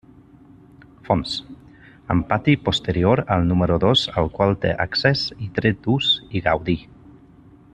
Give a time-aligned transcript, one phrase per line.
[1.07, 1.33] Fons:
[2.13, 6.77] amb pati posterior al número dos al qual té accés i dret d'ús i gaudi.